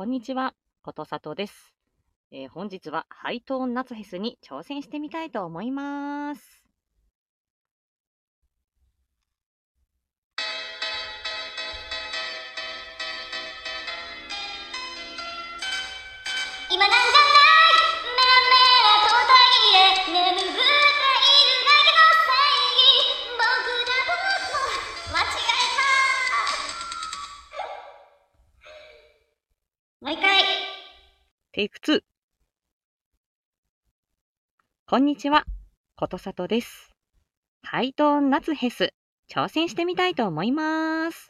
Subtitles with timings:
[0.00, 1.74] こんにちは、ことさとです、
[2.32, 6.64] えー本日はハイトーン夏フェスに挑戦してみたいと思います。
[16.70, 17.19] 今なんじ
[30.02, 30.42] えたもう一回
[31.52, 32.00] テイク2。
[34.86, 35.44] こんにちは、
[35.94, 36.94] ことさとです。
[37.62, 38.94] ハイトーン夏フェス、
[39.30, 41.29] 挑戦してみたいと思います。